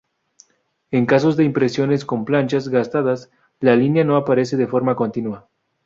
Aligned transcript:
En 0.89 1.05
casos 1.05 1.37
de 1.37 1.43
impresiones 1.43 2.05
con 2.05 2.25
planchas 2.25 2.69
gastadas, 2.69 3.29
la 3.59 3.75
línea 3.75 4.03
no 4.03 4.15
aparece 4.15 4.57
de 4.57 4.65
forma 4.65 4.95
continua. 4.95 5.47